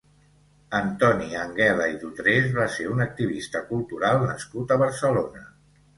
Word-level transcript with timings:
Antoni 0.77 1.35
Anguela 1.41 1.85
i 1.93 1.99
Dotres 2.03 2.49
va 2.57 2.67
ser 2.77 2.87
un 2.95 3.05
activista 3.07 3.61
cultural 3.69 4.27
nascut 4.33 4.75
a 4.75 4.79
Barcelona. 4.85 5.45